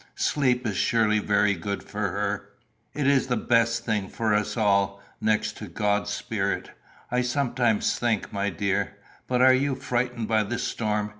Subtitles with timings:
[0.15, 2.49] Sleep is surely very good for her."
[2.95, 6.71] "It is the best thing for us all, next to God's spirit,
[7.11, 8.97] I sometimes think, my dear.
[9.27, 11.09] But are you frightened by the storm?